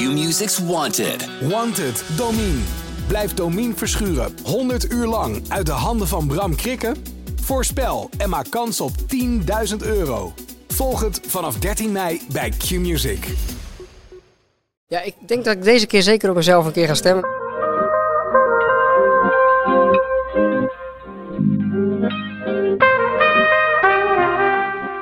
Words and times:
Q-Music's 0.00 0.58
Wanted. 0.58 1.28
Wanted, 1.48 2.04
Domine. 2.16 2.60
Blijf 3.08 3.34
Domine 3.34 3.74
verschuren 3.74 4.34
100 4.44 4.92
uur 4.92 5.06
lang 5.06 5.42
uit 5.48 5.66
de 5.66 5.72
handen 5.72 6.06
van 6.08 6.26
Bram 6.26 6.56
Krikken? 6.56 6.96
Voorspel 7.42 8.10
en 8.18 8.28
maak 8.28 8.50
kans 8.50 8.80
op 8.80 8.90
10.000 9.70 9.76
euro. 9.82 10.32
Volg 10.68 11.00
het 11.00 11.20
vanaf 11.26 11.58
13 11.58 11.92
mei 11.92 12.20
bij 12.32 12.50
Q-Music. 12.50 13.26
Ja, 14.86 15.00
ik 15.00 15.14
denk 15.26 15.44
dat 15.44 15.54
ik 15.56 15.62
deze 15.62 15.86
keer 15.86 16.02
zeker 16.02 16.28
op 16.30 16.36
mezelf 16.36 16.66
een 16.66 16.72
keer 16.72 16.86
ga 16.86 16.94
stemmen. 16.94 17.24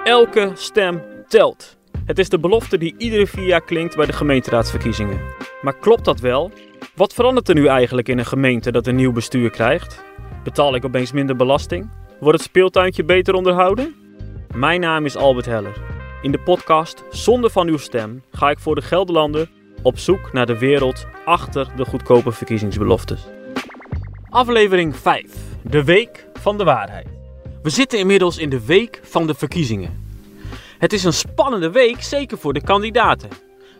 Elke 0.04 0.50
stem 0.54 1.02
telt. 1.28 1.77
Het 2.08 2.18
is 2.18 2.28
de 2.28 2.38
belofte 2.38 2.78
die 2.78 2.94
iedere 2.98 3.26
vier 3.26 3.46
jaar 3.46 3.60
klinkt 3.60 3.96
bij 3.96 4.06
de 4.06 4.12
gemeenteraadsverkiezingen. 4.12 5.20
Maar 5.62 5.76
klopt 5.76 6.04
dat 6.04 6.20
wel? 6.20 6.50
Wat 6.94 7.14
verandert 7.14 7.48
er 7.48 7.54
nu 7.54 7.66
eigenlijk 7.66 8.08
in 8.08 8.18
een 8.18 8.26
gemeente 8.26 8.72
dat 8.72 8.86
een 8.86 8.96
nieuw 8.96 9.12
bestuur 9.12 9.50
krijgt? 9.50 10.04
Betaal 10.44 10.74
ik 10.74 10.84
opeens 10.84 11.12
minder 11.12 11.36
belasting? 11.36 11.90
Wordt 12.20 12.38
het 12.38 12.48
speeltuintje 12.48 13.04
beter 13.04 13.34
onderhouden? 13.34 13.94
Mijn 14.54 14.80
naam 14.80 15.04
is 15.04 15.16
Albert 15.16 15.46
Heller. 15.46 15.76
In 16.22 16.32
de 16.32 16.38
podcast 16.38 17.04
Zonde 17.10 17.50
van 17.50 17.68
uw 17.68 17.78
stem 17.78 18.22
ga 18.30 18.50
ik 18.50 18.58
voor 18.58 18.74
de 18.74 18.82
Gelderlander 18.82 19.50
op 19.82 19.98
zoek 19.98 20.32
naar 20.32 20.46
de 20.46 20.58
wereld 20.58 21.06
achter 21.24 21.68
de 21.76 21.84
goedkope 21.84 22.32
verkiezingsbeloftes. 22.32 23.26
Aflevering 24.28 24.96
5. 24.96 25.24
De 25.62 25.84
Week 25.84 26.26
van 26.40 26.58
de 26.58 26.64
Waarheid. 26.64 27.06
We 27.62 27.70
zitten 27.70 27.98
inmiddels 27.98 28.38
in 28.38 28.50
de 28.50 28.66
week 28.66 29.00
van 29.02 29.26
de 29.26 29.34
verkiezingen. 29.34 30.07
Het 30.78 30.92
is 30.92 31.04
een 31.04 31.12
spannende 31.12 31.70
week, 31.70 32.02
zeker 32.02 32.38
voor 32.38 32.52
de 32.52 32.62
kandidaten. 32.62 33.28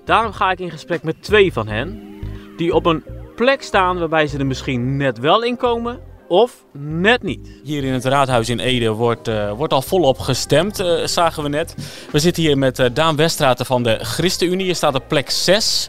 Daarom 0.05 0.33
ga 0.33 0.51
ik 0.51 0.59
in 0.59 0.71
gesprek 0.71 1.03
met 1.03 1.23
twee 1.23 1.53
van 1.53 1.69
hen, 1.69 2.19
die 2.57 2.75
op 2.75 2.87
een 2.87 3.05
plek 3.37 3.63
staan 3.63 3.99
waarbij 3.99 4.27
ze 4.27 4.39
er 4.39 4.47
misschien 4.47 4.97
net 4.97 5.19
wel 5.19 5.43
in 5.43 5.57
komen 5.57 6.01
of 6.29 6.65
net 6.73 7.23
niet. 7.23 7.61
Hier 7.65 7.85
in 7.85 7.93
het 7.93 8.05
raadhuis 8.05 8.49
in 8.49 8.59
Ede 8.59 8.91
wordt, 8.91 9.29
uh, 9.29 9.53
wordt 9.53 9.73
al 9.73 9.83
volop 9.83 10.19
gestemd, 10.19 10.81
uh, 10.81 11.07
zagen 11.07 11.43
we 11.43 11.49
net. 11.49 11.75
We 12.13 12.19
zitten 12.19 12.43
hier 12.43 12.59
met 12.59 12.79
uh, 12.79 12.87
Daan 12.93 13.17
Westraten 13.17 13.67
van 13.67 13.83
de 13.83 13.99
ChristenUnie. 14.01 14.67
Je 14.67 14.75
staat 14.75 14.95
op 14.95 15.09
plek 15.09 15.31
6. 15.31 15.89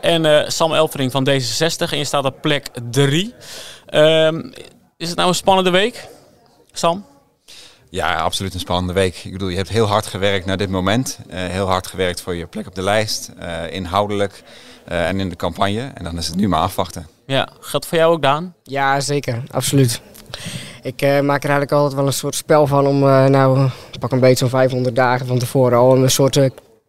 En 0.00 0.52
Sam 0.52 0.72
Elvering 0.72 1.12
van 1.12 1.28
D66 1.28 1.90
en 1.90 1.98
je 1.98 2.04
staat 2.04 2.24
op 2.24 2.40
plek 2.40 2.68
3. 2.90 3.34
Ehm, 3.86 4.50
is 4.96 5.08
het 5.08 5.16
nou 5.16 5.28
een 5.28 5.34
spannende 5.34 5.70
week, 5.70 6.08
Sam? 6.72 7.04
Ja, 7.96 8.14
absoluut 8.14 8.54
een 8.54 8.60
spannende 8.60 8.92
week. 8.92 9.20
Ik 9.24 9.32
bedoel, 9.32 9.48
je 9.48 9.56
hebt 9.56 9.68
heel 9.68 9.86
hard 9.86 10.06
gewerkt 10.06 10.46
naar 10.46 10.56
dit 10.56 10.70
moment. 10.70 11.18
Uh, 11.26 11.34
heel 11.34 11.66
hard 11.66 11.86
gewerkt 11.86 12.20
voor 12.20 12.34
je 12.34 12.46
plek 12.46 12.66
op 12.66 12.74
de 12.74 12.82
lijst, 12.82 13.30
uh, 13.42 13.72
inhoudelijk 13.72 14.42
uh, 14.88 15.08
en 15.08 15.20
in 15.20 15.28
de 15.28 15.36
campagne. 15.36 15.90
En 15.94 16.04
dan 16.04 16.18
is 16.18 16.26
het 16.26 16.36
nu 16.36 16.48
maar 16.48 16.60
afwachten. 16.60 17.06
Ja, 17.26 17.48
geldt 17.60 17.86
voor 17.86 17.98
jou 17.98 18.12
ook, 18.12 18.22
Daan? 18.22 18.54
Ja, 18.62 19.00
zeker. 19.00 19.42
Absoluut. 19.50 20.00
Ik 20.82 21.00
maak 21.00 21.42
er 21.42 21.50
eigenlijk 21.50 21.72
altijd 21.72 21.94
wel 21.94 22.06
een 22.06 22.12
soort 22.12 22.34
spel 22.34 22.66
van 22.66 22.86
om, 22.86 22.98
nou, 23.30 23.68
pak 24.00 24.12
een 24.12 24.20
beetje 24.20 24.36
zo'n 24.36 24.48
500 24.48 24.96
dagen 24.96 25.26
van 25.26 25.38
tevoren 25.38 25.78
al 25.78 25.96
een 25.96 26.10
soort 26.10 26.38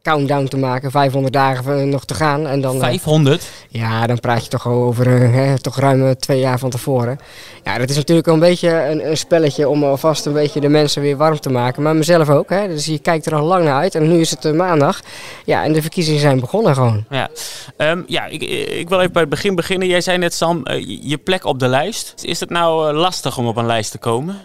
countdown 0.08 0.46
te 0.46 0.58
maken. 0.58 0.92
500 0.92 1.34
dagen 1.34 1.90
nog 1.90 2.06
te 2.06 2.14
gaan. 2.14 2.48
En 2.48 2.62
dan, 2.62 2.80
500? 2.80 3.42
Uh, 3.42 3.82
ja, 3.82 4.08
dan 4.08 4.20
praat 4.20 4.44
je 4.44 4.50
toch 4.50 4.68
over 4.68 5.08
hè, 5.32 5.60
toch 5.60 5.80
ruim 5.80 6.16
twee 6.16 6.40
jaar 6.40 6.60
van 6.60 6.70
tevoren. 6.70 7.20
Ja, 7.64 7.78
dat 7.78 7.90
is 7.90 7.96
natuurlijk 7.96 8.28
een 8.28 8.40
beetje 8.40 8.70
een, 8.70 9.10
een, 9.10 9.18
spelletje 9.18 9.70
om 9.70 9.84
alvast 9.84 10.26
een 10.26 10.34
beetje 10.34 10.60
de 10.60 10.70
mensen 10.70 11.02
weer 11.02 11.18
warm 11.18 11.40
te 11.40 11.50
maken. 11.50 11.84
Maar 11.84 11.96
mezelf 11.96 12.30
ook. 12.30 12.50
Hè. 12.50 12.68
Dus 12.68 12.86
je 12.86 13.00
kijkt 13.00 13.26
er 13.26 13.36
al 13.36 13.46
lang 13.46 13.64
naar 13.64 13.80
uit. 13.80 13.96
En 13.96 14.08
nu 14.10 14.20
is 14.20 14.30
het 14.30 14.56
maandag. 14.56 15.02
Ja, 15.46 15.64
en 15.64 15.74
de 15.74 15.82
verkiezingen 15.82 16.22
zijn 16.22 16.40
begonnen 16.40 16.74
gewoon. 16.74 17.06
Ja, 17.10 17.30
um, 17.78 18.04
ja 18.08 18.26
ik, 18.26 18.42
ik 18.72 18.90
wil 18.90 19.00
even 19.00 19.12
bij 19.12 19.22
het 19.22 19.32
begin 19.32 19.56
beginnen. 19.56 19.88
Jij 19.88 20.02
zei 20.02 20.18
net, 20.18 20.34
Sam, 20.34 20.62
je 21.02 21.18
plek 21.18 21.46
op 21.46 21.60
de 21.60 21.68
lijst. 21.68 22.14
Is 22.22 22.40
het 22.40 22.50
nou 22.50 22.94
lastig 22.94 23.38
om 23.38 23.48
op 23.48 23.58
een 23.58 23.66
lijst 23.66 23.92
te 23.92 23.98
komen? 23.98 24.36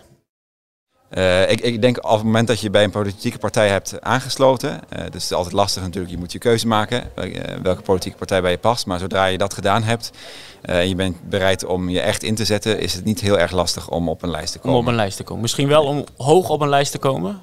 Uh, 1.19 1.50
ik, 1.50 1.61
ik, 1.61 1.83
denk 1.83 2.05
op 2.05 2.11
het 2.11 2.23
moment 2.23 2.47
dat 2.47 2.61
je 2.61 2.71
bij 2.71 2.84
een 2.84 2.91
politieke 2.91 3.39
partij 3.39 3.69
hebt 3.69 4.00
aangesloten, 4.00 4.71
uh, 4.71 4.99
dus 4.99 5.05
het 5.05 5.15
is 5.15 5.33
altijd 5.33 5.55
lastig 5.55 5.83
natuurlijk, 5.83 6.12
je 6.12 6.19
moet 6.19 6.33
je 6.33 6.39
keuze 6.39 6.67
maken 6.67 7.11
uh, 7.19 7.34
welke 7.62 7.83
politieke 7.83 8.19
partij 8.19 8.41
bij 8.41 8.50
je 8.50 8.59
past. 8.59 8.87
Maar 8.87 8.99
zodra 8.99 9.25
je 9.25 9.39
dat 9.39 9.55
gedaan 9.55 9.83
hebt 9.83 10.11
en 10.62 10.89
je 10.89 10.95
bent 10.95 11.28
bereid 11.28 11.65
om 11.65 11.89
je 11.89 12.00
echt 12.00 12.23
in 12.23 12.34
te 12.34 12.45
zetten, 12.45 12.81
is 12.81 12.95
het 12.95 13.05
niet 13.05 13.21
heel 13.21 13.39
erg 13.39 13.53
lastig 13.53 13.91
om 13.91 14.09
op 14.09 14.23
een 14.23 14.31
lijst 14.31 14.53
te 14.53 14.59
komen. 14.59 14.78
Om 14.78 14.83
op 14.83 14.89
een 14.89 14.97
lijst 14.97 15.17
te 15.17 15.23
komen. 15.23 15.43
Misschien 15.43 15.69
wel 15.69 15.84
om 15.84 16.05
hoog 16.17 16.49
op 16.49 16.61
een 16.61 16.69
lijst 16.69 16.93
te 16.93 16.99
komen? 16.99 17.41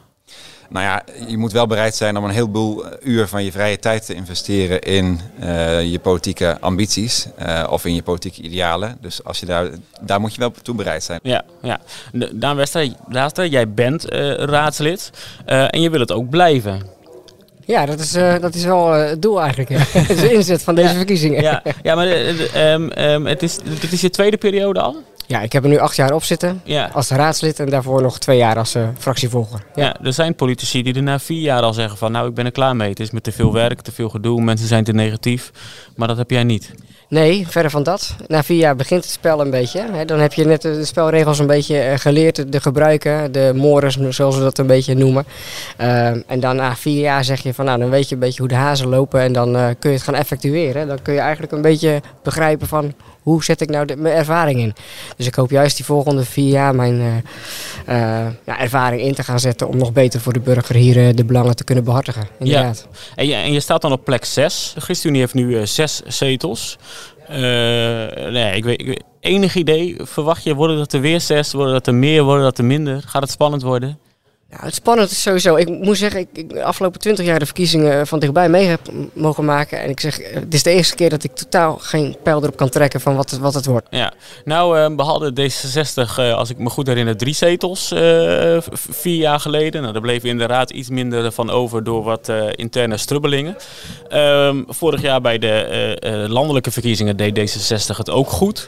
Nou 0.70 0.86
ja, 0.86 1.04
je 1.28 1.38
moet 1.38 1.52
wel 1.52 1.68
bereid 1.68 1.96
zijn 1.96 2.18
om 2.18 2.24
een 2.24 2.30
heleboel 2.30 2.86
uur 3.04 3.28
van 3.28 3.44
je 3.44 3.52
vrije 3.52 3.80
tijd 3.80 4.06
te 4.06 4.14
investeren 4.14 4.82
in 4.82 5.20
uh, 5.44 5.92
je 5.92 6.00
politieke 6.00 6.58
ambities 6.60 7.28
uh, 7.42 7.68
of 7.70 7.86
in 7.86 7.96
je 7.96 8.04
politieke 8.04 8.42
idealen. 8.42 8.98
Dus 9.02 9.24
als 9.24 9.40
je 9.40 9.46
daar, 9.46 9.70
daar 10.02 10.20
moet 10.20 10.34
je 10.34 10.40
wel 10.40 10.52
toe 10.62 10.76
bereid 10.76 11.04
zijn. 11.04 11.20
Ja, 11.24 11.44
ja. 11.62 11.80
Daan 12.34 12.56
Wester, 12.56 13.48
jij 13.48 13.70
bent 13.70 14.14
uh, 14.14 14.34
raadslid 14.34 15.12
en 15.46 15.82
je 15.82 15.90
wil 15.90 16.00
het 16.00 16.12
ook 16.12 16.30
blijven. 16.30 16.98
Ja, 17.70 17.86
dat 17.86 18.00
is, 18.00 18.16
uh, 18.16 18.40
dat 18.40 18.56
is 18.56 18.64
wel 18.64 18.96
uh, 18.96 19.10
het 19.10 19.22
doel 19.22 19.42
eigenlijk. 19.42 19.70
Het 19.94 20.10
is 20.10 20.20
de 20.20 20.34
inzet 20.34 20.62
van 20.62 20.76
deze 20.76 20.88
ja, 20.88 20.96
verkiezingen. 20.96 21.42
Ja, 21.42 21.62
ja 21.84 21.96
maar 21.96 22.08
um, 22.08 22.92
um, 22.98 23.26
het, 23.26 23.44
is, 23.44 23.58
het 23.80 23.92
is 23.92 24.02
je 24.02 24.10
tweede 24.10 24.38
periode 24.38 24.80
al? 24.82 25.04
Ja, 25.30 25.42
ik 25.42 25.54
heb 25.54 25.64
er 25.64 25.70
nu 25.70 25.78
acht 25.78 25.96
jaar 25.96 26.14
op 26.14 26.24
zitten 26.24 26.62
ja. 26.64 26.90
als 26.94 27.10
raadslid 27.10 27.60
en 27.60 27.70
daarvoor 27.70 28.02
nog 28.02 28.20
twee 28.20 28.38
jaar 28.38 28.58
als 28.58 28.76
uh, 28.76 28.88
fractievolger. 28.98 29.64
Ja. 29.76 29.84
ja. 29.84 29.96
er 30.04 30.14
zijn 30.14 30.36
politici 30.36 30.84
die 30.84 30.94
er 30.94 31.04
na 31.04 31.20
vier 31.20 31.42
jaar 31.42 31.62
al 31.62 31.74
zeggen 31.74 31.98
van 31.98 32.12
nou 32.12 32.28
ik 32.28 32.34
ben 32.34 32.46
er 32.46 32.52
klaar 32.52 32.76
mee. 32.76 32.90
Het 32.90 33.00
is 33.00 33.12
met 33.12 33.24
te 33.24 33.32
veel 33.32 33.54
werk, 33.54 33.82
te 33.82 33.92
veel 33.92 34.10
gedoe, 34.10 34.42
mensen 34.42 34.68
zijn 34.68 34.84
te 34.84 34.94
negatief. 34.94 35.52
Maar 35.96 36.08
dat 36.08 36.18
heb 36.18 36.30
jij 36.30 36.44
niet. 36.44 36.74
Nee, 37.10 37.48
verder 37.48 37.72
van 37.72 37.84
dat. 37.84 38.16
Na 38.28 38.44
vier 38.44 38.58
jaar 38.58 38.76
begint 38.76 39.04
het 39.04 39.14
spel 39.14 39.42
een 39.42 39.50
beetje. 39.50 39.86
Hè. 39.92 40.06
Dan 40.06 40.20
heb 40.20 40.34
je 40.34 40.46
net 40.46 40.62
de 40.62 40.86
spelregels 40.86 41.40
een 41.40 41.48
beetje 41.48 41.94
geleerd, 41.98 42.52
de 42.52 42.62
gebruiken, 42.62 43.32
de 43.32 43.52
mores 43.56 43.98
zoals 44.10 44.36
we 44.36 44.42
dat 44.42 44.58
een 44.58 44.68
beetje 44.68 44.96
noemen. 44.96 45.26
Uh, 45.82 46.08
en 46.08 46.40
dan 46.40 46.56
na 46.56 46.76
vier 46.76 47.00
jaar 47.00 47.24
zeg 47.24 47.44
je 47.44 47.54
van 47.54 47.66
nou 47.66 47.80
dan 47.80 47.90
weet 47.90 48.10
je 48.10 48.14
een 48.14 48.22
beetje 48.22 48.40
hoe 48.40 48.48
de 48.48 48.56
hazen 48.56 48.88
lopen 48.88 49.22
en 49.22 49.34
dan 49.34 49.56
uh, 49.56 49.68
kun 49.80 49.90
je 49.90 49.96
het 49.96 50.06
gaan 50.06 50.16
effectueren. 50.16 50.88
Dan 50.88 51.02
kun 51.02 51.14
je 51.14 51.20
eigenlijk 51.20 51.52
een 51.52 51.62
beetje 51.62 52.02
begrijpen 52.24 52.68
van 52.68 52.94
hoe 53.22 53.44
zet 53.44 53.62
ik 53.62 53.70
nou 53.70 53.86
de, 53.86 53.96
mijn 53.96 54.16
ervaring 54.16 54.60
in. 54.60 54.74
Dus 55.16 55.28
ik 55.28 55.36
hoop 55.36 55.50
juist 55.50 55.76
die 55.76 55.86
volgende 55.86 56.26
vier 56.26 56.50
jaar 56.50 56.76
mijn 56.76 57.00
uh, 57.00 57.16
ja, 58.46 58.60
ervaring 58.60 59.02
in 59.02 59.14
te 59.14 59.24
gaan 59.24 59.40
zetten 59.40 59.68
om 59.68 59.78
nog 59.78 59.94
beter 59.94 60.20
voor 60.20 60.34
de 60.34 60.40
burger 60.40 60.76
hier 60.76 61.16
de 61.16 61.26
belangen 61.26 61.56
te 61.56 61.64
kunnen 61.64 61.84
behartigen. 61.84 62.28
Inderdaad. 62.40 62.88
Ja. 62.92 62.98
En, 63.16 63.28
je, 63.28 63.36
en 63.36 63.54
je 63.54 63.60
staat 63.60 63.82
dan 63.82 63.92
op 63.92 64.04
plek 64.04 64.26
6. 64.26 64.72
De 64.76 64.82
ChristenUnie 64.82 65.22
heeft 65.22 65.34
nu 65.34 65.68
zes 65.68 66.02
zetels. 66.08 66.78
Nee, 68.32 68.56
ik 68.56 68.64
weet, 68.64 68.80
ik 68.80 68.88
weet, 68.88 69.04
enig 69.20 69.56
idee, 69.56 69.96
verwacht 70.00 70.44
je, 70.44 70.56
worden 70.56 70.78
dat 70.78 70.94
er 70.94 71.02
weer 71.02 71.22
zes, 71.22 71.54
worden 71.54 71.74
dat 71.74 71.88
er 71.88 71.96
meer, 71.96 72.24
worden 72.24 72.44
dat 72.44 72.58
er 72.58 72.66
minder? 72.66 73.02
Gaat 73.06 73.22
het 73.22 73.32
spannend 73.32 73.62
worden? 73.62 74.00
Ja, 74.52 74.58
het 74.60 74.76
spannend 74.76 75.12
is 75.12 75.22
sowieso. 75.22 75.56
Ik 75.56 75.70
moet 75.70 75.98
zeggen, 75.98 76.20
ik, 76.20 76.28
ik 76.34 76.50
de 76.50 76.64
afgelopen 76.64 77.00
twintig 77.00 77.26
jaar 77.26 77.40
de 77.40 77.46
verkiezingen 77.46 78.08
van 78.08 78.20
dichtbij 78.20 78.50
mee 78.50 78.66
heb 78.66 78.80
mogen 79.14 79.46
maken. 79.46 79.82
En 79.82 79.90
ik 79.90 80.00
zeg, 80.00 80.20
het 80.34 80.54
is 80.54 80.64
de 80.64 80.72
eerste 80.72 80.96
keer 80.96 81.10
dat 81.10 81.24
ik 81.24 81.36
totaal 81.36 81.78
geen 81.78 82.16
pijl 82.24 82.42
erop 82.42 82.58
kan 82.58 82.70
trekken 82.70 83.02
van 83.02 83.16
wat 83.16 83.30
het, 83.30 83.40
wat 83.40 83.54
het 83.54 83.66
wordt. 83.66 83.88
Ja, 83.90 84.14
nou 84.46 84.80
uh, 84.80 84.96
behalve 84.96 85.32
D66, 85.32 86.20
uh, 86.20 86.34
als 86.34 86.50
ik 86.50 86.58
me 86.58 86.70
goed 86.70 86.88
herinner, 86.88 87.18
drie 87.18 87.34
zetels 87.34 87.88
vier 88.74 89.18
jaar 89.18 89.40
geleden. 89.40 89.82
Nou, 89.82 89.94
daar 89.94 90.02
bleef 90.02 90.24
inderdaad 90.24 90.70
iets 90.70 90.90
minder 90.90 91.32
van 91.32 91.50
over 91.50 91.84
door 91.84 92.04
wat 92.04 92.32
interne 92.56 92.98
strubbelingen. 92.98 93.56
Ehm, 94.08 94.64
vorig 94.68 95.02
jaar 95.02 95.22
bij 95.22 95.38
de 95.38 96.26
landelijke 96.30 96.72
verkiezingen 96.72 97.18
deed 97.18 97.40
D66 97.40 97.98
het 97.98 98.10
ook 98.10 98.30
goed. 98.30 98.68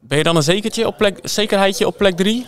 Ben 0.00 0.18
je 0.18 0.24
dan 0.24 0.36
een 0.36 0.42
zekertje 0.42 0.86
op 0.86 0.96
plek, 0.96 1.18
zekerheidje 1.22 1.86
op 1.86 1.96
plek 1.96 2.16
drie? 2.16 2.46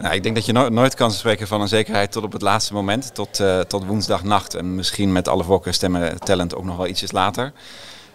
Nou, 0.00 0.14
ik 0.14 0.22
denk 0.22 0.34
dat 0.34 0.46
je 0.46 0.52
no 0.52 0.68
nooit 0.68 0.94
kan 0.94 1.10
spreken 1.10 1.46
van 1.46 1.60
een 1.60 1.68
zekerheid 1.68 2.12
tot 2.12 2.22
op 2.22 2.32
het 2.32 2.42
laatste 2.42 2.72
moment, 2.72 3.14
tot, 3.14 3.40
uh, 3.40 3.60
tot 3.60 3.86
woensdagnacht. 3.86 4.54
En 4.54 4.74
misschien 4.74 5.12
met 5.12 5.28
alle 5.28 5.44
voorkeurstemmen 5.44 6.20
tellend 6.20 6.54
ook 6.54 6.64
nog 6.64 6.76
wel 6.76 6.86
ietsjes 6.86 7.12
later. 7.12 7.52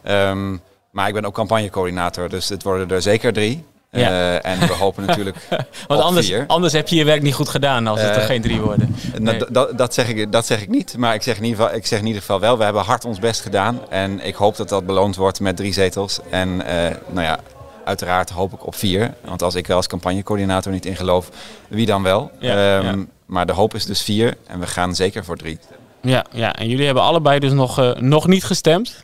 Um, 0.08 0.62
maar 0.92 1.08
ik 1.08 1.14
ben 1.14 1.26
ook 1.26 1.34
campagnecoördinator, 1.34 2.30
dus 2.30 2.50
het 2.50 2.64
worden 2.64 2.90
er 2.90 3.02
zeker 3.02 3.34
drie. 3.34 3.64
Ja. 3.92 4.10
Uh, 4.10 4.46
en 4.46 4.60
we 4.60 4.74
hopen 4.74 5.06
natuurlijk. 5.06 5.38
Want 5.88 6.02
anders, 6.02 6.28
vier. 6.28 6.44
anders 6.48 6.74
heb 6.74 6.88
je 6.88 6.96
je 6.96 7.04
werk 7.04 7.22
niet 7.22 7.34
goed 7.34 7.50
gedaan 7.50 7.88
als 7.88 8.02
het 8.02 8.10
uh, 8.10 8.16
er 8.16 8.22
geen 8.22 8.42
drie 8.42 8.62
worden. 8.62 8.96
Nee. 9.20 9.44
Dat, 9.50 9.78
dat, 9.78 9.94
zeg 9.94 10.08
ik, 10.08 10.32
dat 10.32 10.46
zeg 10.46 10.62
ik 10.62 10.70
niet. 10.70 10.98
Maar 10.98 11.14
ik 11.14 11.22
zeg, 11.22 11.38
in 11.38 11.44
ieder 11.44 11.60
geval, 11.60 11.76
ik 11.76 11.86
zeg 11.86 12.00
in 12.00 12.06
ieder 12.06 12.22
geval 12.22 12.40
wel, 12.40 12.58
we 12.58 12.64
hebben 12.64 12.84
hard 12.84 13.06
ons 13.06 13.20
best 13.20 13.42
gedaan. 13.42 13.80
En 13.90 14.20
ik 14.20 14.36
hoop 14.36 14.56
dat 14.56 14.70
dat 14.70 14.86
beloond 14.86 15.16
wordt 15.16 15.40
met 15.40 15.56
drie 15.56 15.74
zetels. 15.74 16.20
En 16.30 16.50
uh, 16.50 16.66
nou 17.10 17.22
ja, 17.22 17.40
uiteraard 17.86 18.30
hoop 18.30 18.54
ik 18.54 18.66
op 18.66 18.76
vier. 18.76 19.14
Want 19.26 19.42
als 19.42 19.56
ik 19.56 19.70
er 19.70 19.76
als 19.76 19.88
campagnecoördinator 19.88 20.72
niet 20.72 20.86
in 20.86 20.96
geloof, 20.96 21.30
wie 21.68 21.86
dan 21.86 22.04
wel? 22.04 22.32
Ja, 22.40 22.78
um, 22.78 22.86
ja. 22.86 23.06
Maar 23.26 23.46
de 23.46 23.54
hoop 23.54 23.74
is 23.74 23.86
dus 23.86 24.02
vier 24.02 24.38
en 24.48 24.60
we 24.60 24.68
gaan 24.68 24.96
zeker 24.96 25.24
voor 25.26 25.38
drie. 25.38 25.60
Ja, 26.02 26.26
ja. 26.32 26.56
en 26.56 26.68
jullie 26.68 26.86
hebben 26.86 27.04
allebei 27.04 27.40
dus 27.40 27.52
nog, 27.52 27.80
uh, 27.80 27.96
nog 27.96 28.28
niet 28.28 28.44
gestemd? 28.44 29.04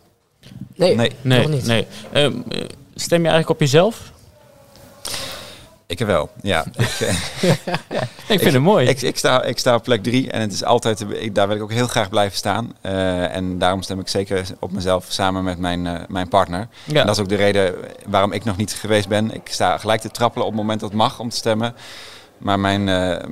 Nee, 0.76 0.96
nee. 0.96 1.12
nog 1.22 1.48
niet. 1.48 1.66
Nee. 1.66 1.88
Um, 2.14 2.44
stem 2.96 3.22
je 3.22 3.28
eigenlijk 3.28 3.50
op 3.50 3.60
jezelf? 3.60 4.12
Ik 5.90 6.00
wel, 6.00 6.30
ja. 6.42 6.66
ik, 6.78 6.88
ja 7.90 8.02
ik 8.28 8.40
vind 8.40 8.54
het 8.54 8.62
mooi. 8.62 8.88
Ik, 8.88 9.02
ik, 9.02 9.18
sta, 9.18 9.44
ik 9.44 9.58
sta 9.58 9.76
op 9.76 9.84
plek 9.84 10.04
drie 10.04 10.32
en 10.32 10.42
het 10.42 10.54
is 10.54 10.64
altijd, 10.64 11.06
ik, 11.10 11.36
daar 11.36 11.48
wil 11.48 11.56
ik 11.56 11.62
ook 11.62 11.72
heel 11.72 11.88
graag 11.88 12.10
blijven 12.10 12.38
staan. 12.38 12.74
en 12.82 13.58
daarom 13.58 13.82
stem 13.82 14.00
ik 14.00 14.08
zeker 14.08 14.46
op 14.60 14.72
mezelf 14.72 15.06
samen 15.08 15.44
met 15.44 15.60
mijn, 15.60 16.06
mijn 16.08 16.28
partner. 16.28 16.68
Ja. 16.86 17.00
En 17.00 17.06
dat 17.06 17.16
is 17.16 17.22
ook 17.22 17.30
de 17.30 17.36
reden 17.36 17.76
waarom 18.06 18.32
ik 18.32 18.44
nog 18.44 18.58
niet 18.58 18.74
geweest 18.74 19.08
ben. 19.08 19.34
Ik 19.34 19.48
sta 19.50 19.78
gelijk 19.78 20.02
te 20.02 20.10
trappelen 20.10 20.46
op 20.46 20.52
het 20.52 20.62
moment 20.62 20.80
dat 20.80 20.90
het 20.90 20.98
mag 20.98 21.20
om 21.20 21.30
te 21.30 21.36
stemmen. 21.36 21.76
Maar 22.38 22.60
mijn, 22.60 22.84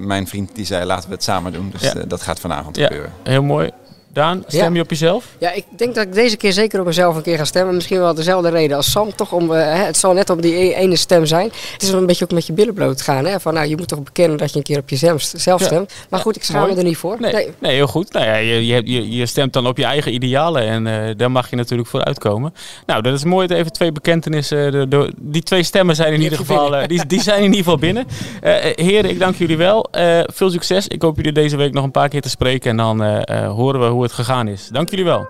mijn 0.08 0.28
vriend 0.28 0.56
die 0.56 0.66
zei 0.66 0.86
laten 0.86 1.10
we 1.10 1.16
het 1.16 1.24
samen 1.24 1.54
doen. 1.54 1.74
Dus 1.80 1.94
dat 2.08 2.22
gaat 2.22 2.40
vanavond 2.40 2.78
gebeuren. 2.78 3.14
Heel 3.24 3.44
mooi. 3.44 3.72
Daan, 4.18 4.44
stem 4.48 4.76
je 4.76 4.82
op 4.82 4.90
jezelf? 4.90 5.26
Ja, 5.38 5.52
ik 5.52 5.66
denk 5.76 5.96
dat 5.96 6.06
ik 6.06 6.14
deze 6.14 6.38
keer 6.38 6.54
zeker 6.54 6.80
op 6.80 6.86
mezelf 6.86 7.16
een 7.16 7.22
keer 7.22 7.38
ga 7.38 7.46
stemmen. 7.46 7.76
Misschien 7.76 8.00
wel 8.00 8.14
dezelfde 8.14 8.50
reden 8.50 8.78
als 8.78 8.92
Sam. 8.92 9.16
Toch 9.16 9.32
om, 9.32 9.52
uh, 9.52 9.86
het 9.86 9.98
zal 9.98 10.14
net 10.14 10.30
op 10.30 10.42
die 10.42 10.54
e-, 10.54 10.74
ene 10.74 10.96
stem 10.96 11.26
zijn. 11.26 11.52
Het 11.74 11.82
is 11.82 11.90
een 11.90 12.06
beetje 12.06 12.24
ook 12.24 12.32
met 12.32 12.48
je 12.48 12.54
billen 12.54 12.74
bloot 12.74 13.02
gaan. 13.02 13.26
Hè? 13.26 13.40
Van, 13.40 13.54
nou, 13.54 13.68
je 13.68 13.78
moet 13.78 13.88
toch 13.88 14.04
bekennen 14.04 14.38
dat 14.38 14.52
je 14.52 14.58
een 14.58 14.64
keer 14.64 14.78
op 14.78 14.90
jezelf 14.90 15.22
zelf 15.36 15.62
stemt. 15.62 15.94
Maar 16.10 16.20
goed, 16.20 16.36
ik 16.36 16.44
schaam 16.44 16.70
me 16.70 16.76
er 16.76 16.84
niet 16.84 16.98
voor. 16.98 17.18
Nee, 17.20 17.50
nee. 17.60 17.74
heel 17.74 17.88
goed. 17.88 18.14
Nou 18.14 18.26
ja, 18.26 18.36
je, 18.36 18.66
je, 18.66 19.16
je, 19.16 19.26
stemt 19.26 19.54
dan 19.54 19.68
op 19.68 19.78
je 19.78 19.86
eigen 19.86 20.14
idealen. 20.14 20.62
En 20.62 20.86
uh, 20.86 21.16
daar 21.18 21.32
mag 21.32 21.50
je 21.50 21.56
natuurlijk 21.56 21.90
voor 21.90 22.04
uitkomen. 22.04 22.54
Nou, 22.86 23.02
dat 23.02 23.14
is 23.14 23.24
mooi 23.24 23.48
dat 23.48 23.58
even 23.58 23.72
twee 23.72 23.92
bekentenissen. 23.92 24.72
De, 24.72 24.88
de, 24.88 25.14
die 25.18 25.44
twee 25.44 25.64
stemmen 25.64 25.96
zijn 25.96 26.14
in 26.14 26.22
ieder 26.22 26.38
geval, 26.38 26.82
uh, 26.82 26.88
die, 26.88 27.06
die 27.06 27.22
zijn 27.22 27.38
in 27.38 27.44
ieder 27.44 27.58
geval 27.58 27.78
binnen. 27.78 28.08
heren, 28.88 29.10
ik 29.10 29.20
dank 29.20 29.36
jullie 29.36 29.58
wel. 29.58 29.86
veel 30.34 30.50
succes. 30.50 30.88
Ik 30.88 31.02
hoop 31.02 31.16
jullie 31.16 31.32
deze 31.32 31.58
week 31.58 31.74
nog 31.74 31.84
een 31.84 31.92
paar 31.92 32.10
keer 32.10 32.22
te 32.22 32.30
spreken. 32.30 32.70
En 32.70 32.78
dan 32.78 33.02
horen 33.46 33.80
we 33.80 33.86
hoe 33.86 34.04
het 34.04 34.07
gegaan 34.12 34.48
is. 34.48 34.68
Dank 34.68 34.90
jullie 34.90 35.06
wel. 35.06 35.28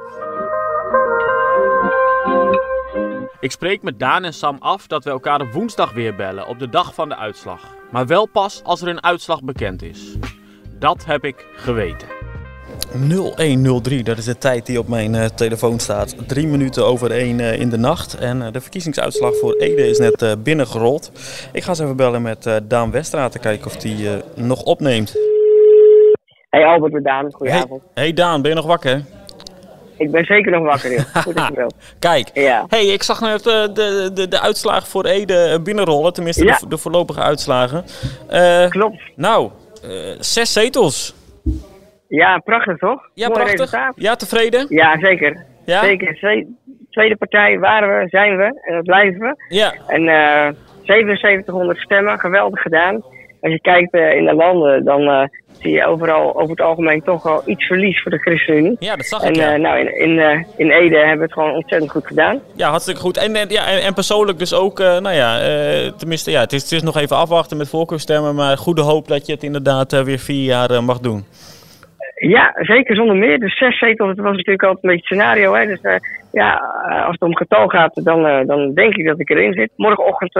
Ik 3.40 3.52
spreek 3.52 3.82
met 3.82 4.00
Daan 4.00 4.24
en 4.24 4.34
Sam 4.34 4.58
af 4.60 4.88
dat 4.88 5.04
we 5.04 5.10
elkaar 5.10 5.42
op 5.42 5.52
woensdag 5.52 5.94
weer 5.94 6.16
bellen 6.16 6.48
op 6.48 6.60
de 6.60 6.70
dag 6.70 6.94
van 6.94 7.10
de 7.10 7.16
uitslag. 7.16 7.62
Maar 7.92 8.08
wel 8.08 8.26
pas 8.26 8.62
als 8.64 8.82
er 8.82 8.88
een 8.88 9.04
uitslag 9.04 9.44
bekend 9.44 9.82
is. 9.82 10.16
Dat 10.80 11.06
heb 11.06 11.24
ik 11.24 11.46
geweten. 11.56 12.08
0103, 13.08 14.04
dat 14.04 14.18
is 14.18 14.26
de 14.26 14.38
tijd 14.38 14.66
die 14.66 14.80
op 14.80 14.88
mijn 14.88 15.14
uh, 15.14 15.26
telefoon 15.26 15.80
staat. 15.80 16.16
Drie 16.28 16.48
minuten 16.48 16.86
over 16.86 17.12
één 17.12 17.40
uh, 17.40 17.60
in 17.60 17.70
de 17.70 17.78
nacht. 17.78 18.14
En 18.14 18.42
uh, 18.42 18.48
de 18.52 18.62
verkiezingsuitslag 18.62 19.38
voor 19.38 19.54
Ede 19.54 19.88
is 19.88 19.98
net 19.98 20.44
binnengerold. 20.44 21.12
Ik 21.52 21.64
ga 21.64 21.70
eens 21.70 21.80
even 21.80 21.96
bellen 21.96 22.22
met 22.22 22.50
Daan 22.64 22.92
Westra 22.92 23.30
te 23.30 23.40
kijken 23.40 23.68
of 23.68 23.76
die 23.76 24.10
nog 24.36 24.64
opneemt. 24.64 25.16
Hey 26.58 26.66
Albert, 26.66 26.94
met 26.94 27.04
Daan. 27.04 27.32
Goedenavond. 27.32 27.82
Hey, 27.94 28.04
hey 28.04 28.14
Daan, 28.14 28.42
ben 28.42 28.52
je 28.52 28.58
nog 28.58 28.66
wakker? 28.66 29.02
Ik 29.98 30.12
ben 30.12 30.26
zeker 30.26 30.52
nog 30.52 30.64
wakker, 30.64 30.92
joh. 30.92 31.16
Goed 31.24 31.36
dat 31.36 31.48
je 31.48 31.68
Kijk, 32.00 32.30
ja. 32.34 32.66
hey, 32.70 32.86
ik 32.86 33.04
zag 33.04 33.22
net 33.22 33.44
de, 33.44 33.70
de, 33.74 34.12
de, 34.14 34.28
de 34.28 34.40
uitslagen 34.42 34.88
voor 34.88 35.06
Ede 35.06 35.60
binnenrollen. 35.64 36.14
Tenminste, 36.14 36.46
de, 36.46 36.68
de, 36.68 36.78
voorlopige 36.78 37.22
uitslagen. 37.22 37.84
Uh, 38.32 38.70
Klopt. 38.70 39.02
Nou, 39.16 39.52
uh, 39.86 40.16
zes 40.20 40.54
zetels. 40.54 41.16
Ja, 42.08 42.38
prachtig 42.38 42.78
toch? 42.78 43.10
Ja, 43.14 43.28
Mooi 43.28 43.40
prachtig. 43.40 43.60
Resultaat. 43.60 43.94
Ja, 43.96 44.16
tevreden? 44.16 44.66
Ja, 44.70 45.00
zeker. 45.00 45.46
Ja? 45.66 45.84
Zeker. 45.84 46.46
Tweede 46.90 47.16
partij 47.16 47.60
waren 47.60 48.00
we, 48.00 48.10
zijn 48.10 48.38
we 48.38 48.44
en 48.44 48.76
dat 48.76 48.84
blijven 48.84 49.20
we. 49.20 49.36
Ja. 49.56 49.74
En 49.88 50.04
uh, 50.04 50.48
7700 50.84 51.80
stemmen, 51.80 52.20
geweldig 52.20 52.62
gedaan. 52.62 53.04
Als 53.42 53.52
je 53.52 53.62
kijkt 53.62 53.94
in 53.94 54.26
de 54.26 54.34
landen, 54.34 54.84
dan 54.84 55.30
zie 55.60 55.72
je 55.72 55.86
overal 55.86 56.36
over 56.36 56.50
het 56.50 56.62
algemeen 56.62 57.02
toch 57.02 57.24
wel 57.24 57.42
iets 57.46 57.66
verlies 57.66 58.02
voor 58.02 58.12
de 58.12 58.18
ChristenUnie. 58.18 58.76
Ja, 58.80 58.96
dat 58.96 59.06
zag 59.06 59.22
en, 59.22 59.30
ik, 59.30 59.36
ja. 59.36 59.54
Uh, 59.54 59.60
nou, 59.60 59.80
in, 59.80 60.00
in, 60.00 60.10
uh, 60.10 60.44
in 60.56 60.72
Ede 60.72 60.98
hebben 60.98 61.18
we 61.18 61.24
het 61.24 61.34
gewoon 61.34 61.54
ontzettend 61.54 61.92
goed 61.92 62.08
gedaan. 62.08 62.42
Ja, 62.56 62.70
hartstikke 62.70 63.02
goed. 63.02 63.18
En, 63.18 63.36
en, 63.36 63.50
ja, 63.50 63.68
en, 63.68 63.82
en 63.82 63.94
persoonlijk 63.94 64.40
dus 64.40 64.54
ook, 64.54 64.80
uh, 64.80 64.98
nou 64.98 65.16
ja, 65.16 65.40
tenminste, 65.98 66.32
ja, 66.32 66.40
het 66.40 66.54
is, 66.54 66.62
het 66.62 66.72
is 66.72 66.82
nog 66.82 66.98
even 66.98 67.18
afwachten 67.18 67.58
met 67.58 67.70
voorkeurstemmen, 67.70 68.36
maar 68.36 68.58
goede 68.58 68.82
hoop 68.82 69.08
dat 69.08 69.26
je 69.26 69.34
het 69.34 69.44
inderdaad 69.44 70.04
weer 70.04 70.20
vier 70.20 70.44
jaar 70.44 70.84
mag 70.84 71.00
doen. 71.00 71.26
Ja, 72.20 72.52
zeker 72.56 72.96
zonder 72.96 73.16
meer. 73.16 73.40
Dus 73.40 73.58
zes 73.58 73.78
zetels, 73.78 74.16
dat 74.16 74.26
was 74.26 74.36
natuurlijk 74.36 74.64
altijd 74.64 74.84
een 74.84 74.90
beetje 74.90 75.08
het 75.08 75.20
scenario. 75.20 75.54
Hè? 75.54 75.66
Dus 75.66 76.02
ja, 76.32 76.56
als 77.06 77.12
het 77.12 77.22
om 77.22 77.36
getal 77.36 77.68
gaat, 77.68 77.92
dan, 78.04 78.46
dan 78.48 78.74
denk 78.74 78.96
ik 78.96 79.06
dat 79.06 79.20
ik 79.20 79.30
erin 79.30 79.54
zit. 79.54 79.72
Morgenochtend 79.76 80.34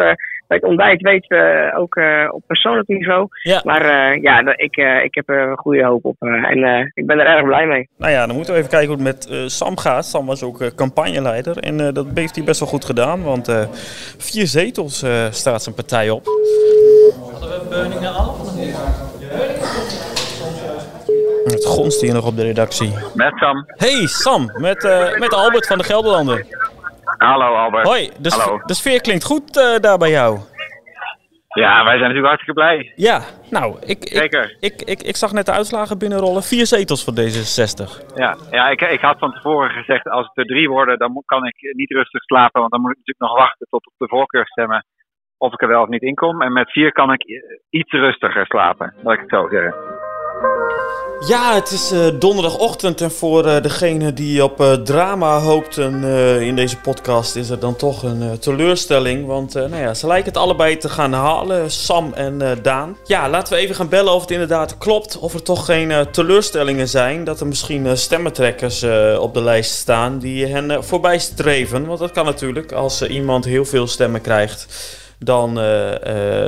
bij 0.48 0.58
het 0.58 0.66
ontbijt 0.66 1.02
weten 1.02 1.38
we 1.38 1.72
ook 1.76 1.96
uh, 1.96 2.28
op 2.32 2.44
persoonlijk 2.48 2.88
niveau. 2.88 3.28
Ja. 3.42 3.62
Maar 3.64 3.82
uh, 3.86 4.22
ja, 4.22 4.56
ik, 4.56 4.78
uh, 4.78 5.04
ik 5.04 5.16
heb 5.16 5.30
er 5.30 5.50
een 5.50 5.58
goede 5.58 5.86
hoop 5.86 6.06
op. 6.06 6.16
en 6.20 6.92
ik 6.94 7.06
ben 7.06 7.20
er 7.20 7.26
erg 7.26 7.46
blij 7.46 7.66
mee. 7.66 7.90
Nou 7.98 8.12
ja, 8.12 8.26
dan 8.26 8.36
moeten 8.36 8.54
we 8.54 8.60
even 8.60 8.72
kijken 8.72 8.88
hoe 8.88 9.04
het 9.04 9.30
met 9.30 9.52
Sam 9.52 9.78
gaat. 9.78 10.06
Sam 10.06 10.26
was 10.26 10.44
ook 10.44 10.76
campagneleider. 10.76 11.58
En 11.58 11.94
dat 11.94 12.08
heeft 12.14 12.36
hij 12.36 12.46
best 12.46 12.60
wel 12.60 12.70
goed 12.70 12.86
gedaan. 12.86 13.24
Want 13.24 13.68
vier 14.18 14.48
zetels 14.48 15.06
staat 15.30 15.64
zijn 15.64 15.76
partij 15.76 16.10
op. 16.10 16.26
Hadden 17.32 17.50
we 17.50 17.66
Beuningen 17.70 18.14
al? 18.14 18.36
Het 18.38 20.07
gonst 21.68 22.02
hier 22.02 22.14
nog 22.14 22.26
op 22.26 22.36
de 22.36 22.44
redactie. 22.44 22.94
Met 23.16 23.34
Sam. 23.38 23.66
Hey 23.68 24.08
Sam, 24.08 24.46
met, 24.46 24.84
met 25.20 25.34
Albert 25.34 25.68
van 25.68 25.78
de 25.78 25.84
Gelderlanden. 25.84 26.46
Hallo 27.18 27.56
Albert. 27.56 27.88
Hoi, 27.88 28.10
de, 28.20 28.30
Hallo. 28.30 28.62
de 28.66 28.74
sfeer 28.74 29.02
klinkt 29.02 29.24
goed 29.24 29.58
uh, 29.58 29.78
daar 29.80 29.98
bij 29.98 30.10
jou. 30.10 30.40
Ja, 31.48 31.84
wij 31.84 31.98
zijn 31.98 32.10
natuurlijk 32.10 32.28
hartstikke 32.28 32.62
blij. 32.62 32.92
Ja, 32.96 33.22
nou, 33.50 33.78
ik, 33.86 33.98
Zeker. 34.02 34.58
Ik, 34.60 34.74
ik, 34.74 34.90
ik, 34.90 35.02
ik 35.02 35.16
zag 35.16 35.32
net 35.32 35.46
de 35.46 35.52
uitslagen 35.52 35.98
binnenrollen. 35.98 36.44
Vier 36.44 36.66
zetels 36.66 37.04
voor 37.04 37.14
D66. 37.14 38.16
Ja, 38.16 38.38
ja 38.52 38.70
ik, 38.70 38.82
ik 38.82 39.02
had 39.02 39.20
van 39.20 39.32
tevoren 39.32 39.70
gezegd, 39.70 40.10
als 40.10 40.28
het 40.28 40.38
er 40.38 40.46
drie 40.46 40.70
worden, 40.70 40.98
dan 40.98 41.24
kan 41.26 41.46
ik 41.46 41.56
niet 41.76 41.92
rustig 41.92 42.24
slapen. 42.24 42.60
Want 42.60 42.72
dan 42.72 42.82
moet 42.82 42.92
ik 42.92 42.98
natuurlijk 42.98 43.32
nog 43.32 43.40
wachten 43.40 43.68
tot 43.70 43.88
op 43.88 43.94
de 43.98 44.08
voorkeurstemmen 44.08 44.86
of 45.38 45.54
ik 45.54 45.62
er 45.62 45.68
wel 45.68 45.82
of 45.82 45.88
niet 45.88 46.02
in 46.02 46.16
kom. 46.16 46.42
En 46.42 46.54
met 46.54 46.72
vier 46.72 46.92
kan 46.92 47.14
ik 47.14 47.24
iets 47.70 47.92
rustiger 47.92 48.46
slapen, 48.46 48.94
laat 49.04 49.14
ik 49.14 49.20
het 49.20 49.30
zo 49.30 49.48
zeggen. 49.52 49.87
Ja, 51.26 51.56
het 51.56 51.72
is 51.72 51.92
uh, 51.92 52.08
donderdagochtend 52.20 53.02
en 53.02 53.12
voor 53.12 53.46
uh, 53.46 53.62
degene 53.62 54.14
die 54.14 54.44
op 54.44 54.62
uh, 54.62 54.74
drama 54.74 55.40
hoopten 55.40 56.04
in 56.42 56.56
deze 56.56 56.78
podcast 56.78 57.36
is 57.36 57.50
er 57.50 57.60
dan 57.60 57.76
toch 57.76 58.04
een 58.04 58.40
teleurstelling. 58.40 59.26
Want 59.26 59.54
nou 59.54 59.76
ja, 59.76 59.94
ze 59.94 60.08
lijken 60.08 60.28
het 60.28 60.38
allebei 60.38 60.78
te 60.78 60.90
gaan 60.90 61.14
halen, 61.14 61.72
Sam 61.72 62.14
en 62.14 62.60
Daan. 62.62 62.98
Ja, 63.04 63.30
laten 63.30 63.54
we 63.54 63.60
even 63.60 63.76
gaan 63.76 63.90
bellen 63.90 64.14
of 64.14 64.22
het 64.22 64.32
inderdaad 64.32 64.78
klopt. 64.78 65.18
Of 65.18 65.34
er 65.34 65.44
toch 65.44 65.66
geen 65.66 66.08
teleurstellingen 66.12 66.88
zijn. 66.88 67.24
Dat 67.24 67.40
er 67.40 67.48
misschien 67.48 67.98
stemmentrekkers 67.98 68.86
op 69.20 69.34
de 69.34 69.42
lijst 69.44 69.72
staan 69.72 70.20
die 70.20 70.46
hen 70.46 70.84
voorbij 70.84 71.20
streven. 71.20 71.86
Want 71.86 72.00
dat 72.00 72.12
kan 72.12 72.26
natuurlijk 72.26 72.72
als 72.72 73.02
iemand 73.02 73.46
heel 73.46 73.66
veel 73.66 73.88
stemmen 73.88 74.22
krijgt 74.22 74.68
dan, 75.20 75.54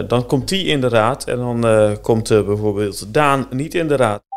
dan 0.07 0.25
komt 0.25 0.47
die 0.49 0.65
in 0.65 0.81
de 0.81 0.89
raad. 0.89 1.23
En 1.23 1.37
dan 1.37 1.97
komt 2.01 2.27
bijvoorbeeld 2.27 3.13
Daan 3.13 3.47
niet 3.49 3.75
in 3.75 3.87
de 3.87 3.95
raad. 3.95 4.28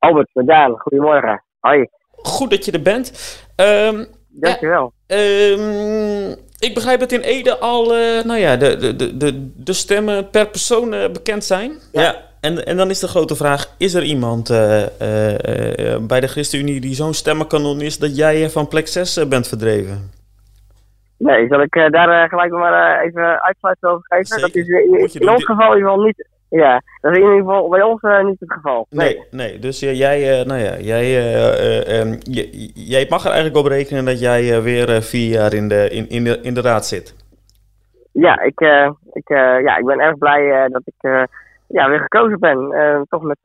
Albert, 0.00 0.28
Daan, 0.32 0.78
goedemorgen. 0.78 1.42
Hoi. 1.60 1.88
Goed 2.10 2.50
dat 2.50 2.64
je 2.64 2.72
er 2.72 2.82
bent. 2.82 3.12
Um, 3.56 4.06
Dankjewel. 4.28 4.92
Ja, 5.06 5.16
um, 5.16 6.36
ik 6.58 6.74
begrijp 6.74 7.00
dat 7.00 7.12
in 7.12 7.20
Ede 7.20 7.58
al 7.58 7.96
uh, 7.96 8.24
nou 8.24 8.38
ja, 8.38 8.56
de, 8.56 8.96
de, 8.96 9.16
de, 9.16 9.52
de 9.56 9.72
stemmen 9.72 10.30
per 10.30 10.46
persoon 10.46 10.94
uh, 10.94 11.10
bekend 11.12 11.44
zijn. 11.44 11.72
Ja. 11.92 12.02
ja. 12.02 12.14
En, 12.40 12.66
en 12.66 12.76
dan 12.76 12.90
is 12.90 12.98
de 12.98 13.08
grote 13.08 13.36
vraag, 13.36 13.74
is 13.78 13.94
er 13.94 14.02
iemand 14.02 14.50
uh, 14.50 14.56
bij 16.00 16.20
de 16.20 16.26
ChristenUnie 16.26 16.80
die 16.80 16.94
zo'n 16.94 17.14
stemmenkanon 17.14 17.80
is 17.80 17.98
dat 17.98 18.16
jij 18.16 18.50
van 18.50 18.68
plek 18.68 18.86
6 18.86 19.28
bent 19.28 19.48
verdreven? 19.48 20.10
Nee, 21.18 21.48
zal 21.48 21.62
ik 21.62 21.72
daar 21.90 22.28
gelijk 22.28 22.52
maar 22.52 23.00
even 23.00 23.42
uitsluitsel 23.42 23.90
over 23.90 24.04
geven? 24.04 24.26
Zeker. 24.26 24.42
Dat 24.42 24.54
is 24.54 25.14
in, 25.14 25.20
in 25.20 25.30
ons 25.30 25.44
geval 25.44 25.70
in 25.70 25.76
ieder 25.76 25.90
geval 25.90 26.04
niet 26.04 26.28
ja, 26.50 26.82
dat 27.00 27.12
is 27.12 27.18
in 27.18 27.24
ieder 27.24 27.38
geval 27.38 27.68
bij 27.68 27.82
ons 27.82 28.02
uh, 28.02 28.24
niet 28.24 28.40
het 28.40 28.52
geval. 28.52 28.86
Nee, 28.90 29.14
nee, 29.14 29.26
nee. 29.30 29.58
dus 29.58 29.82
uh, 29.82 29.94
jij, 29.94 30.40
uh, 30.40 30.46
nou 30.46 30.60
ja, 30.60 30.76
jij, 30.78 31.06
um, 32.00 32.18
jij 32.74 33.06
mag 33.08 33.24
er 33.24 33.30
eigenlijk 33.30 33.56
op 33.56 33.66
rekenen 33.66 34.04
dat 34.04 34.20
jij 34.20 34.62
weer 34.62 35.02
vier 35.02 35.28
jaar 35.28 35.54
in 35.54 35.68
de, 35.68 35.88
in, 35.90 36.08
in, 36.08 36.24
de, 36.24 36.40
in 36.42 36.54
de 36.54 36.60
raad 36.60 36.86
zit. 36.86 37.14
Ja, 38.12 38.40
ik, 38.40 38.60
ik, 39.12 39.28
ja, 39.64 39.76
ik 39.76 39.84
ben 39.84 40.00
erg 40.00 40.18
blij 40.18 40.68
dat 40.68 40.82
ik 40.84 41.28
ja, 41.72 41.88
weer 41.88 42.00
gekozen 42.00 42.38
ben. 42.38 43.06
toch 43.08 43.22
met 43.22 43.38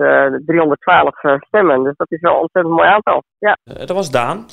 312 0.45 1.15
stemmen, 1.39 1.83
dus 1.83 1.93
dat 1.97 2.11
is 2.11 2.21
wel 2.21 2.33
een 2.33 2.39
ontzettend 2.41 2.75
mooi 2.75 2.87
aantal. 2.87 3.23
Ja. 3.37 3.57
dat 3.63 3.89
was 3.89 4.11
Daan. 4.11 4.45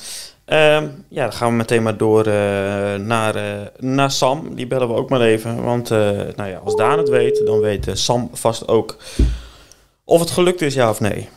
Uh, 0.47 0.81
ja, 1.09 1.23
dan 1.23 1.31
gaan 1.31 1.49
we 1.49 1.55
meteen 1.55 1.83
maar 1.83 1.97
door 1.97 2.27
uh, 2.27 2.95
naar, 2.95 3.35
uh, 3.35 3.41
naar 3.77 4.11
Sam. 4.11 4.55
Die 4.55 4.67
bellen 4.67 4.87
we 4.87 4.93
ook 4.93 5.09
maar 5.09 5.21
even. 5.21 5.63
Want 5.63 5.91
uh, 5.91 5.97
nou 6.35 6.49
ja, 6.49 6.57
als 6.57 6.75
Daan 6.75 6.97
het 6.97 7.09
weet, 7.09 7.45
dan 7.45 7.59
weet 7.59 7.89
Sam 7.93 8.29
vast 8.31 8.67
ook 8.67 8.95
of 10.05 10.19
het 10.19 10.31
gelukt 10.31 10.61
is, 10.61 10.73
ja 10.73 10.89
of 10.89 10.99
nee. 10.99 11.29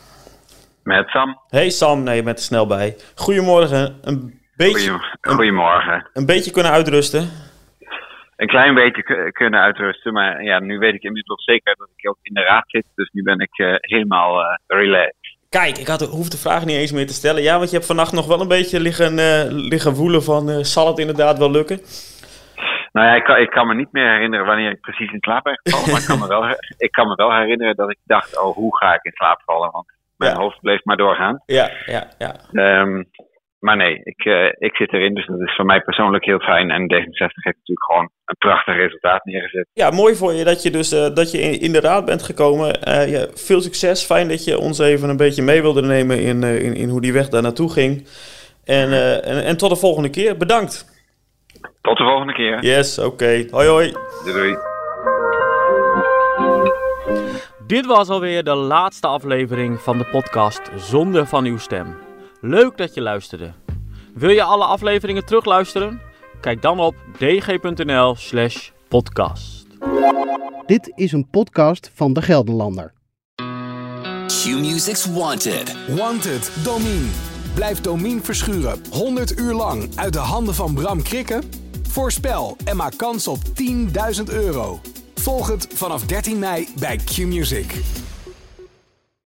Met 0.83 1.07
Sam. 1.07 1.39
Hey 1.47 1.69
Sam, 1.69 2.03
nee, 2.03 2.15
je 2.15 2.23
bent 2.23 2.37
er 2.37 2.43
snel 2.43 2.67
bij. 2.67 2.95
Goedemorgen. 3.15 3.97
Een 4.01 4.39
beetje, 4.55 5.17
Goedemorgen. 5.21 5.93
Een, 5.93 6.09
een, 6.13 6.25
beetje 6.25 6.51
kunnen 6.51 6.71
uitrusten. 6.71 7.29
Een 8.37 8.47
klein 8.47 8.73
beetje 8.73 9.31
kunnen 9.31 9.59
uitrusten. 9.59 10.13
Maar 10.13 10.43
ja, 10.43 10.59
nu 10.59 10.77
weet 10.79 10.93
ik 10.93 11.03
inmiddels 11.03 11.43
zeker 11.43 11.75
dat 11.77 11.89
ik 11.95 12.09
ook 12.09 12.17
in 12.21 12.33
de 12.33 12.41
raad 12.41 12.63
zit. 12.67 12.85
Dus 12.95 13.09
nu 13.11 13.21
ben 13.23 13.39
ik 13.39 13.77
helemaal 13.81 14.57
relaxed. 14.67 15.35
Kijk, 15.49 15.77
ik 15.77 15.87
had, 15.87 16.01
hoef 16.01 16.29
de 16.29 16.37
vraag 16.37 16.65
niet 16.65 16.77
eens 16.77 16.91
meer 16.91 17.07
te 17.07 17.13
stellen. 17.13 17.41
Ja, 17.43 17.57
want 17.57 17.69
je 17.69 17.75
hebt 17.75 17.87
vannacht 17.87 18.11
nog 18.13 18.27
wel 18.27 18.41
een 18.41 18.47
beetje 18.47 18.79
liggen, 18.79 19.13
uh, 19.13 19.43
liggen 19.49 19.93
woelen 19.93 20.23
van... 20.23 20.65
Zal 20.65 20.87
het 20.87 20.97
inderdaad 20.99 21.37
wel 21.37 21.51
lukken? 21.51 21.79
Nou 22.91 23.07
ja, 23.07 23.15
ik 23.15 23.23
kan, 23.23 23.37
ik 23.37 23.49
kan 23.49 23.67
me 23.67 23.73
niet 23.75 23.91
meer 23.91 24.11
herinneren 24.11 24.45
wanneer 24.45 24.71
ik 24.71 24.81
precies 24.81 25.11
in 25.11 25.21
slaap 25.21 25.43
ben 25.43 25.59
gevallen. 25.63 25.91
maar 25.91 25.99
ik 26.01 26.07
kan, 26.07 26.19
me 26.19 26.27
wel, 26.27 26.49
ik 26.77 26.91
kan 26.91 27.07
me 27.07 27.15
wel 27.15 27.33
herinneren 27.33 27.75
dat 27.75 27.89
ik 27.89 27.97
dacht... 28.03 28.39
oh, 28.41 28.55
hoe 28.55 28.77
ga 28.77 28.93
ik 28.93 29.03
in 29.03 29.11
slaap 29.11 29.41
vallen? 29.45 29.71
Want 29.71 29.85
mijn 30.15 30.31
Ja. 30.33 30.39
hoofd 30.39 30.61
bleef 30.61 30.83
maar 30.83 30.97
doorgaan. 30.97 31.43
Ja, 31.45 31.69
ja, 31.85 32.07
ja. 32.17 32.35
Ehm, 32.51 33.03
maar 33.59 33.77
nee, 33.77 34.01
ik, 34.03 34.25
eh, 34.25 34.45
ik 34.57 34.75
zit 34.75 34.93
erin, 34.93 35.13
dus 35.13 35.25
dat 35.25 35.41
is 35.41 35.55
voor 35.55 35.65
mij 35.65 35.81
persoonlijk 35.81 36.25
heel 36.25 36.39
fijn. 36.39 36.71
En 36.71 36.81
D66 36.81 37.43
heeft 37.43 37.57
natuurlijk 37.57 37.85
gewoon 37.87 38.09
een 38.25 38.35
prachtig 38.37 38.75
resultaat 38.75 39.25
neergezet. 39.25 39.67
Ja, 39.73 39.89
mooi 39.89 40.15
voor 40.15 40.33
je 40.33 40.43
dat 40.43 40.63
je 40.63 40.71
dus 40.71 40.91
eh, 40.91 41.15
dat 41.15 41.31
je 41.31 41.37
in, 41.37 41.61
in 41.61 41.71
de 41.71 41.79
raad 41.79 42.05
bent 42.05 42.23
gekomen. 42.23 42.81
Eh, 42.81 43.11
ja, 43.11 43.25
veel 43.33 43.61
succes. 43.61 44.05
Fijn 44.05 44.27
dat 44.27 44.45
je 44.45 44.59
ons 44.59 44.79
even 44.79 45.09
een 45.09 45.17
beetje 45.17 45.43
mee 45.43 45.61
wilde 45.61 45.81
nemen 45.81 46.21
in, 46.21 46.43
eh, 46.43 46.63
in, 46.63 46.75
in 46.75 46.89
hoe 46.89 47.01
die 47.01 47.13
weg 47.13 47.29
daar 47.29 47.41
naartoe 47.41 47.71
ging. 47.71 48.07
En, 48.67 48.91
eh, 48.91 49.27
en, 49.27 49.43
en 49.43 49.57
tot 49.57 49.69
de 49.69 49.75
volgende 49.75 50.09
keer. 50.09 50.37
Bedankt. 50.37 50.85
Tot 51.81 51.97
de 51.97 52.03
volgende 52.03 52.33
keer. 52.33 52.63
Yes, 52.63 52.99
oké. 52.99 53.45
Hoi 53.51 53.67
hoi. 53.67 53.91
Doei 54.23 54.33
doei. 54.33 54.55
Dit 57.67 57.85
was 57.85 58.09
alweer 58.09 58.43
de 58.43 58.55
laatste 58.55 59.07
aflevering 59.07 59.79
van 59.79 59.97
de 59.97 60.05
podcast 60.05 60.71
Zonde 60.75 61.25
van 61.25 61.45
uw 61.45 61.57
stem. 61.57 62.06
Leuk 62.41 62.77
dat 62.77 62.93
je 62.93 63.01
luisterde. 63.01 63.53
Wil 64.13 64.29
je 64.29 64.43
alle 64.43 64.63
afleveringen 64.63 65.25
terugluisteren? 65.25 66.01
Kijk 66.41 66.61
dan 66.61 66.79
op 66.79 66.95
dg.nl 67.17 68.15
slash 68.15 68.69
podcast. 68.87 69.67
Dit 70.65 70.91
is 70.95 71.11
een 71.11 71.29
podcast 71.29 71.91
van 71.93 72.13
De 72.13 72.21
Gelderlander. 72.21 72.93
Q-Music's 74.27 75.05
Wanted. 75.05 75.75
Wanted, 75.95 76.51
Domine. 76.63 77.07
Blijf 77.53 77.81
Domine 77.81 78.21
verschuren 78.21 78.81
100 78.91 79.39
uur 79.39 79.53
lang 79.53 79.89
uit 79.95 80.13
de 80.13 80.19
handen 80.19 80.53
van 80.53 80.73
Bram 80.73 81.01
Krikken? 81.03 81.43
Voorspel 81.87 82.57
en 82.65 82.75
maak 82.75 82.97
kans 82.97 83.27
op 83.27 83.39
10.000 84.17 84.23
euro. 84.29 84.79
Volg 85.15 85.47
het 85.47 85.67
vanaf 85.73 86.05
13 86.05 86.39
mei 86.39 86.67
bij 86.79 86.97
Q-Music. 86.97 87.73